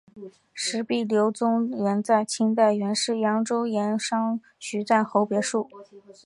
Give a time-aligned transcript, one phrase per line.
[0.51, 5.69] 石壁流淙园在清代原是扬州盐商徐赞侯别墅。